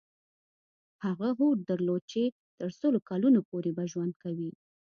هغه 1.05 1.27
هوډ 1.37 1.57
درلود 1.69 2.03
چې 2.11 2.21
تر 2.57 2.69
سلو 2.79 2.99
کلونو 3.09 3.39
پورې 3.49 3.71
به 3.77 3.83
ژوند 3.91 4.13
کوي. 4.23 4.51